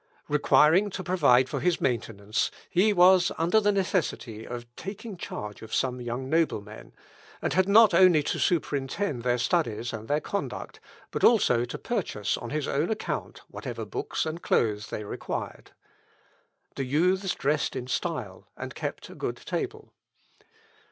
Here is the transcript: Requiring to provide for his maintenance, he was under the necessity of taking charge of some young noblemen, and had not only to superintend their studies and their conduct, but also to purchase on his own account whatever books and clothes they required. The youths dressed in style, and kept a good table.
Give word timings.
Requiring 0.27 0.89
to 0.89 1.03
provide 1.03 1.47
for 1.47 1.59
his 1.59 1.79
maintenance, 1.79 2.49
he 2.71 2.91
was 2.91 3.31
under 3.37 3.59
the 3.59 3.71
necessity 3.71 4.47
of 4.47 4.65
taking 4.75 5.15
charge 5.15 5.61
of 5.61 5.71
some 5.75 6.01
young 6.01 6.27
noblemen, 6.27 6.91
and 7.39 7.53
had 7.53 7.69
not 7.69 7.93
only 7.93 8.23
to 8.23 8.39
superintend 8.39 9.21
their 9.21 9.37
studies 9.37 9.93
and 9.93 10.07
their 10.07 10.19
conduct, 10.19 10.79
but 11.11 11.23
also 11.23 11.65
to 11.65 11.77
purchase 11.77 12.35
on 12.35 12.49
his 12.49 12.67
own 12.67 12.89
account 12.89 13.41
whatever 13.47 13.85
books 13.85 14.25
and 14.25 14.41
clothes 14.41 14.89
they 14.89 15.03
required. 15.03 15.69
The 16.75 16.85
youths 16.85 17.35
dressed 17.35 17.75
in 17.75 17.85
style, 17.85 18.47
and 18.57 18.73
kept 18.73 19.11
a 19.11 19.13
good 19.13 19.37
table. 19.37 19.93